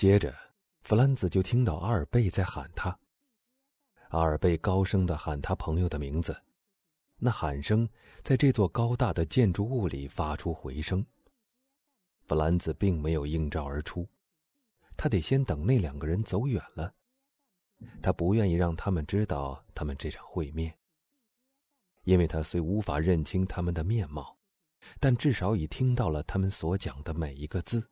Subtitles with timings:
[0.00, 0.34] 接着，
[0.80, 2.98] 弗兰兹就听到阿尔贝在喊他。
[4.08, 6.34] 阿尔贝高声的喊他朋友的名字，
[7.18, 7.86] 那喊声
[8.22, 11.04] 在这座高大的建筑物里发出回声。
[12.22, 14.08] 弗兰兹并没有应召而出，
[14.96, 16.94] 他得先等那两个人走远了。
[18.00, 20.74] 他不愿意让他们知道他们这场会面，
[22.04, 24.38] 因为他虽无法认清他们的面貌，
[24.98, 27.86] 但至少已听到了他们所讲的每一个字。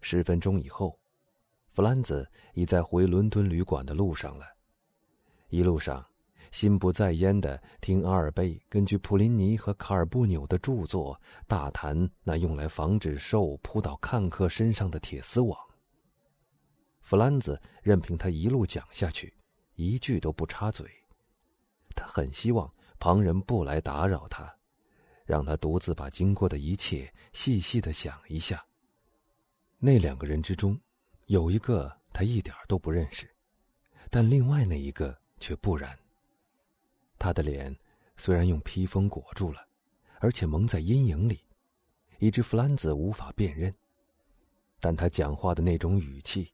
[0.00, 0.98] 十分钟以后，
[1.68, 4.46] 弗兰兹已在回伦敦旅馆的路上了。
[5.48, 6.04] 一路上，
[6.50, 15.58] 心不在焉的听阿尔贝根据普林尼和卡尔布纽的著作大谈那用来防止兽扑到看客身上的铁丝网。
[17.02, 19.32] 弗兰兹任凭他一路讲下去，
[19.74, 20.88] 一句都不插嘴。
[21.94, 24.52] 他很希望旁人不来打扰他，
[25.24, 28.64] 让他独自把经过的一切细细的想一下。
[29.82, 30.78] 那两个人之中，
[31.24, 33.26] 有一个他一点都不认识，
[34.10, 35.98] 但另外那一个却不然。
[37.18, 37.74] 他的脸
[38.14, 39.66] 虽然用披风裹住了，
[40.18, 41.42] 而且蒙在阴影里，
[42.18, 43.74] 以致弗兰兹无法辨认，
[44.80, 46.52] 但他讲话的那种语气，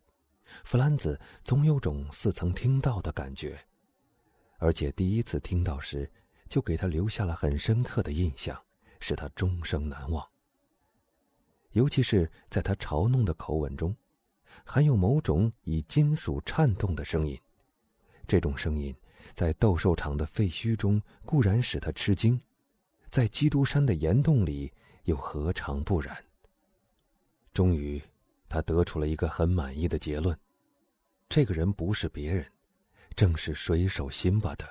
[0.62, 3.58] 弗兰兹总有种似曾听到的感觉，
[4.58, 6.08] 而且第一次听到时，
[6.48, 8.56] 就给他留下了很深刻的印象，
[9.00, 10.24] 使他终生难忘。
[11.76, 13.94] 尤其是在他嘲弄的口吻中，
[14.64, 17.38] 含有某种以金属颤动的声音。
[18.26, 18.96] 这种声音
[19.34, 22.40] 在斗兽场的废墟中固然使他吃惊，
[23.10, 24.72] 在基督山的岩洞里
[25.04, 26.16] 又何尝不然？
[27.52, 28.02] 终于，
[28.48, 30.34] 他得出了一个很满意的结论：
[31.28, 32.50] 这个人不是别人，
[33.14, 34.66] 正是水手辛巴的。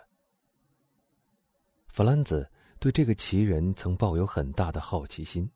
[1.88, 5.48] 弗兰兹对这个奇人曾抱有很大的好奇心。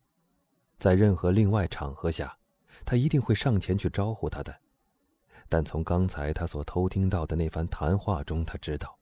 [0.80, 2.36] 在任何另外场合下，
[2.86, 4.58] 他一定会上前去招呼他的。
[5.50, 8.98] 但从刚才他所偷听到的那番谈话中，他知道，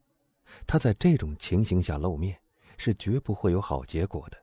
[0.66, 2.40] 他在这种情形下露面
[2.78, 4.38] 是绝不会有好结果的。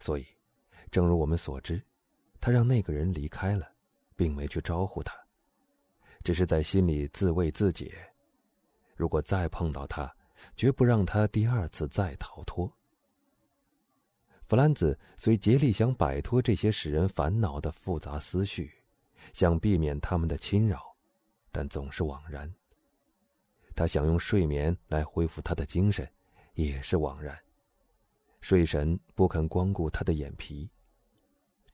[0.00, 0.26] 所以，
[0.90, 1.82] 正如我们所知，
[2.40, 3.70] 他让那个人离开了，
[4.16, 5.14] 并没去招呼他，
[6.24, 7.92] 只是在心里自慰自解：
[8.96, 10.10] 如果再碰到他，
[10.56, 12.72] 绝不让他第二次再逃脱。
[14.48, 18.72] 弗兰兹虽竭力想摆脱这些使人烦恼的复杂思绪，
[19.34, 20.96] 想避免他们的侵扰，
[21.52, 22.50] 但总是枉然。
[23.74, 26.10] 他想用睡眠来恢复他的精神，
[26.54, 27.38] 也是枉然。
[28.40, 30.66] 睡神不肯光顾他的眼皮。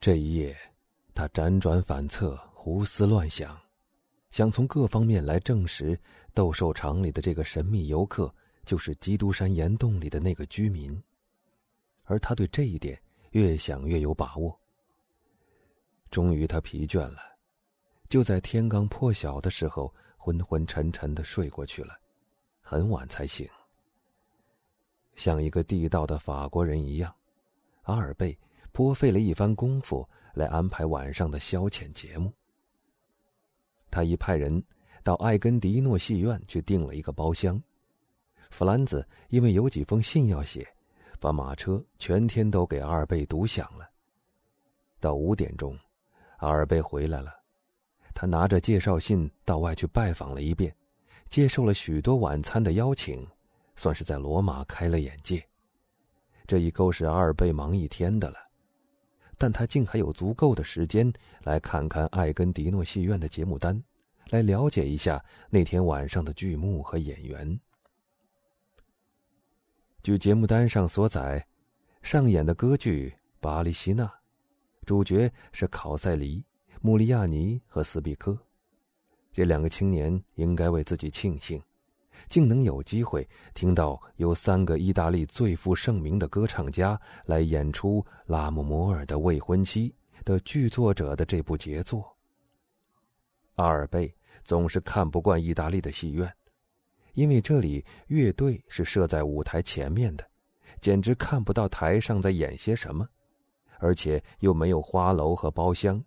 [0.01, 0.53] 这一夜，
[1.13, 3.57] 他辗转反侧，胡思乱想，
[4.31, 5.97] 想从各方面来证实
[6.33, 8.35] 斗兽场里的这个神秘游客
[8.65, 11.01] 就是基督山岩洞里的那个居民。
[12.05, 12.99] 而他对这一点
[13.31, 14.57] 越想越有把握。
[16.09, 17.19] 终于，他疲倦了，
[18.07, 21.97] 就在天刚破晓的时候，昏昏沉沉的睡过去了，
[22.61, 23.47] 很晚才醒。
[25.15, 27.13] 像一个地道的法国人一样，
[27.83, 28.37] 阿尔贝
[28.71, 32.31] 颇费了一番功夫来安排晚上的消遣节目。
[33.89, 34.61] 他已派人
[35.03, 37.61] 到艾根迪诺戏院去订了一个包厢。
[38.51, 40.67] 弗兰兹因为有几封信要写。
[41.19, 43.89] 把马车全天都给阿尔贝堵响了。
[44.99, 45.77] 到五点钟，
[46.37, 47.33] 阿尔贝回来了，
[48.13, 50.75] 他拿着介绍信到外去拜访了一遍，
[51.29, 53.27] 接受了许多晚餐的邀请，
[53.75, 55.45] 算是在罗马开了眼界。
[56.47, 58.37] 这已够使阿尔贝忙一天的了，
[59.37, 61.11] 但他竟还有足够的时间
[61.43, 63.83] 来看看艾根迪诺戏院的节目单，
[64.29, 67.59] 来了解一下那天晚上的剧目和演员。
[70.05, 71.43] 据节目单上所载，
[72.03, 74.03] 上演的歌剧《巴黎西娜》，
[74.85, 76.45] 主角是考塞里、
[76.79, 78.37] 穆利亚尼和斯比科。
[79.31, 81.59] 这两个青年应该为自己庆幸，
[82.29, 89.89] 竟能有机会听到由三个意大利最负盛名的歌唱家来演出《拉姆摩尔的未婚妻》
[90.23, 92.15] 的剧作者的这部杰作。
[93.55, 96.31] 阿尔贝总是看不惯意大利的戏院。
[97.15, 100.29] 因为这里乐队是设在舞台前面的，
[100.79, 103.07] 简直看不到台上在演些什么，
[103.79, 106.03] 而且又没有花楼和包厢，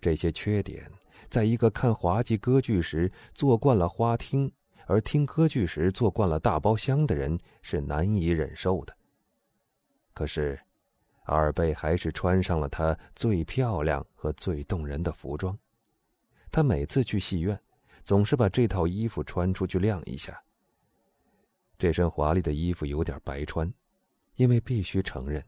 [0.00, 0.90] 这些缺点，
[1.28, 4.52] 在一个看滑稽歌剧时坐惯了花厅，
[4.86, 8.94] 而听歌剧时坐惯了大包厢的人是难以忍受的。
[10.12, 10.60] 可是，
[11.24, 15.58] 阿尔贝还是穿上了他最漂亮和最动人的服装，
[16.50, 17.58] 他每次去戏院。
[18.10, 20.36] 总是把这套衣服穿出去晾一下。
[21.78, 23.72] 这身华丽的衣服有点白穿，
[24.34, 25.40] 因为必须承认，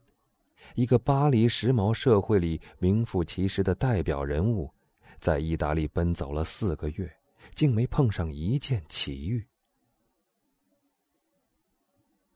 [0.73, 4.71] 一个巴黎时髦社会里名副其实的代表人物，
[5.19, 7.13] 在意大利奔走了四个月，
[7.53, 9.45] 竟没碰上一件奇遇。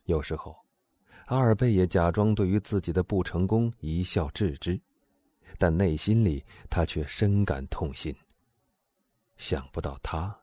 [0.03, 0.53] 有时候，
[1.27, 4.77] 阿尔贝也假装对于自己的不成功一笑置之，
[5.57, 8.13] 但内心里他却深感痛心。
[9.38, 10.36] 想不到他，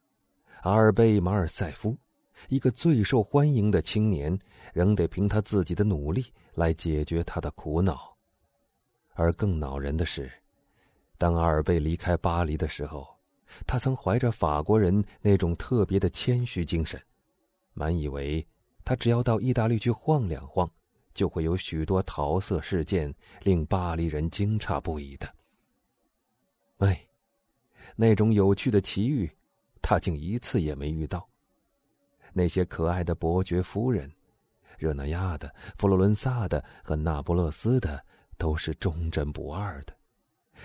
[0.63, 1.97] 阿尔贝·马尔塞夫。
[2.49, 4.37] 一个最受欢迎的青年，
[4.73, 8.15] 仍得凭他自己的努力来解决他的苦恼。
[9.15, 10.31] 而更恼人的是，
[11.17, 13.07] 当阿尔贝离开巴黎的时候，
[13.67, 17.01] 他曾怀着法国人那种特别的谦虚精神，
[17.73, 18.47] 满以为
[18.85, 20.69] 他只要到意大利去晃两晃，
[21.15, 25.33] 就会有许多桃色事件令巴黎人惊诧不已的。
[26.79, 27.07] 哎，
[27.97, 29.31] 那种有趣的奇遇，
[29.81, 31.29] 他竟一次也没遇到。
[32.33, 34.11] 那些可爱的伯爵夫人，
[34.79, 38.05] 热那亚的、佛罗伦萨的和那不勒斯的，
[38.37, 39.95] 都是忠贞不二的。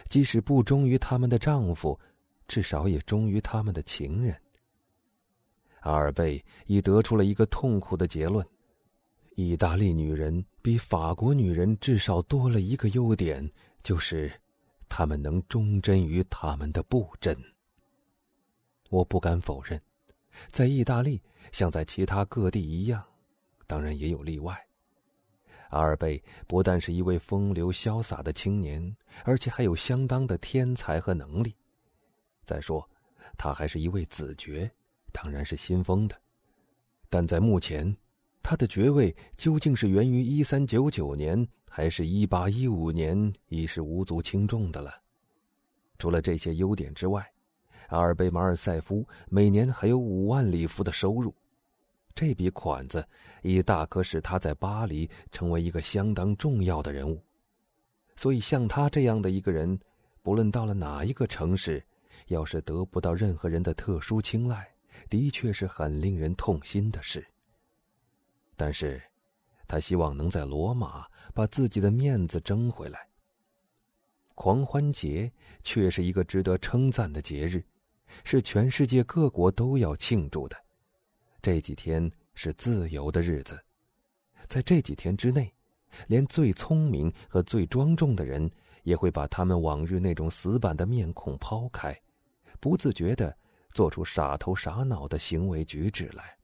[0.08, 2.00] 即使不忠于他们的丈夫，
[2.48, 4.36] 至少也忠于他们的情人。
[5.82, 8.46] 阿尔贝已得出了一个痛苦的结论：
[9.36, 13.48] 意大利女人比法国女人至少多了一个优点，
[13.84, 14.32] 就是
[14.89, 17.38] 他们能忠贞于他们的不贞。
[18.89, 19.80] 我不敢否认。
[20.51, 21.21] 在意大利，
[21.51, 23.03] 像在其他各地一样，
[23.68, 24.65] 当然也有例外。
[25.69, 31.56] 阿尔贝不但是一位风流潇洒的青年，而且还有相当的天才和能力。
[32.44, 32.89] 再说，
[33.38, 34.71] 他还是一位子爵，
[35.12, 36.19] 当然是新封的。
[37.07, 37.95] 但在目前，
[38.50, 44.92] 他的爵位究竟是源于一三九九年，还是一八一五年，已是无足轻重的了。
[46.00, 47.24] 除了这些优点之外，
[47.90, 51.31] 阿尔贝·马尔塞夫每年还有五万里弗的收入，
[52.16, 53.07] 这笔款子
[53.44, 57.22] 已大可使他在巴黎成为一个相当重要的人物。
[58.16, 59.80] 所以，像他这样的一个人，
[60.24, 61.86] 不论到了哪一个城市，
[62.30, 64.68] 要是得不到任何人的特殊青睐，
[65.07, 67.24] 的确是很令人痛心的事。
[68.60, 69.02] 但是，
[69.66, 73.08] 他希望能在罗马把自己的面子争回来。
[74.36, 75.32] 狂欢节
[75.64, 77.64] 却是一个值得称赞的节日。
[78.26, 80.58] 是全世界各国都要庆祝的，
[81.42, 83.64] 这几天是自由的日子，
[84.48, 85.54] 在这几天之内，
[86.08, 88.50] 连最聪明和最庄重的人
[88.82, 91.98] 也会把他们往日那种死板的面孔抛开，
[92.60, 93.38] 不自觉的
[93.74, 96.38] 做出傻头傻脑的行为举止来。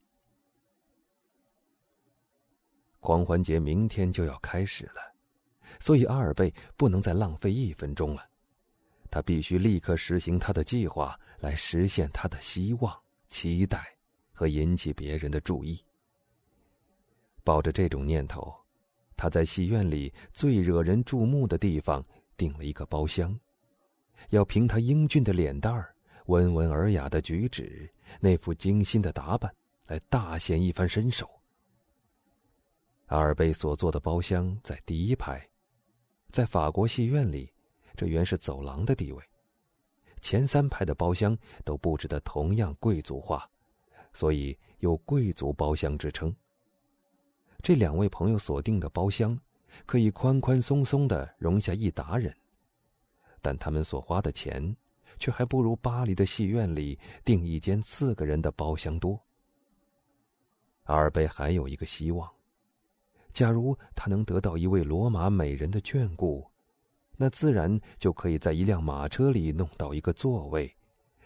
[3.05, 5.13] 狂欢节明天就要开始了，
[5.79, 8.27] 所以阿尔贝不能再浪费一分钟了。
[9.11, 12.91] 他必须立刻实行他的计划，来实现他的希望、
[13.27, 13.85] 期待
[14.33, 15.79] 和引起别人的注意。
[17.43, 18.51] 抱着这种念头，
[19.15, 22.03] 他在戏院里最惹人注目的地方
[22.35, 23.39] 订了一个包厢，
[24.31, 25.93] 要凭他英俊的脸蛋儿、
[26.25, 27.87] 温文尔雅的举止、
[28.19, 29.53] 那副精心的打扮，
[29.85, 31.29] 来大显一番身手。
[33.07, 35.47] 阿尔贝所坐的包厢在第一排，
[36.31, 37.51] 在法国戏院里。
[37.97, 39.23] 这原是走廊的地位，
[40.19, 43.49] 前三排的包厢都布置的同样贵族化，
[44.11, 46.35] 所以有“贵族包厢”之称。
[47.63, 49.39] 这两位朋友所订的包厢，
[49.85, 52.35] 可以宽宽松松的容下一达人，
[53.41, 54.75] 但他们所花的钱，
[55.17, 59.17] 却还不如巴黎的戏院里订一间四个人的包厢多。
[60.83, 62.29] 阿尔贝还有一个希望，
[63.35, 66.49] 假如他能得到一位罗马美人的眷顾。
[67.17, 70.73] 那自然就可以在一辆马车里弄到一个座位，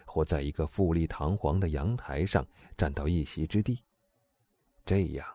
[0.05, 3.79] 或在一个富丽堂皇的阳台上占到一席之地。
[4.83, 5.25] 这样，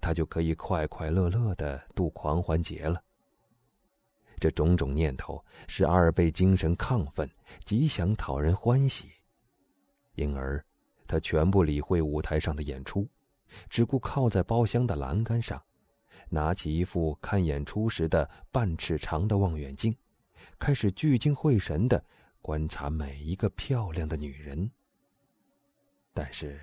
[0.00, 3.02] 他就可以快快乐乐的度狂欢节了。
[4.38, 7.30] 这种种念头使阿尔贝精神亢奋，
[7.64, 9.10] 极想讨人欢喜，
[10.14, 10.64] 因而
[11.06, 13.06] 他全不理会舞台上的演出，
[13.68, 15.62] 只顾靠在包厢的栏杆上。
[16.28, 19.96] 拿起一副看演出时的半尺长的望远镜，
[20.58, 22.04] 开始聚精会神的
[22.42, 24.70] 观察每一个漂亮的女人。
[26.12, 26.60] 但是，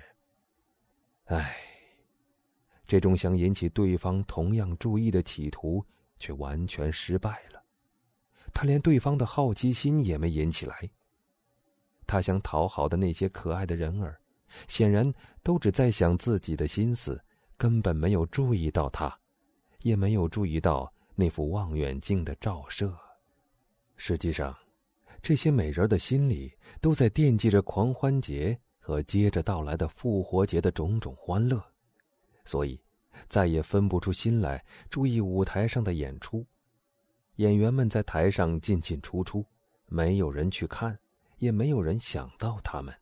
[1.26, 1.56] 唉，
[2.86, 5.84] 这种想引起对方同样注意的企图
[6.18, 7.62] 却完全失败了。
[8.52, 10.90] 他连对方的好奇心也没引起来。
[12.06, 14.20] 他想讨好的那些可爱的人儿，
[14.68, 15.10] 显然
[15.42, 17.18] 都只在想自己的心思，
[17.56, 19.18] 根本没有注意到他。
[19.84, 22.92] 也没有注意到那副望远镜的照射。
[23.96, 24.56] 实际上，
[25.22, 26.50] 这些美人的心里
[26.80, 31.62] 都在惦记着狂欢节和接着到来的复活节的种种欢乐，
[32.46, 32.80] 所以
[33.28, 36.46] 再也分不出心来注意舞台上的演出，
[37.36, 39.44] 演员们在台上进进出出，
[39.84, 40.98] 没有人去看，
[41.36, 42.92] 也没有人想到他们。